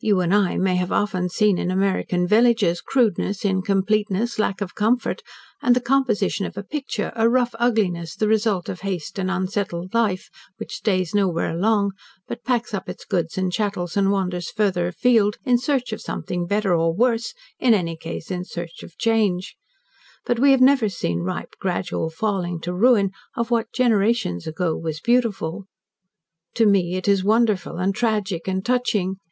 [0.00, 5.22] You and I may have often seen in American villages crudeness, incompleteness, lack of comfort,
[5.62, 9.94] and the composition of a picture, a rough ugliness the result of haste and unsettled
[9.94, 11.92] life which stays nowhere long,
[12.26, 16.44] but packs up its goods and chattels and wanders farther afield in search of something
[16.48, 19.54] better or worse, in any case in search of change,
[20.26, 24.98] but we have never seen ripe, gradual falling to ruin of what generations ago was
[24.98, 25.66] beautiful.
[26.54, 29.18] To me it is wonderful and tragic and touching.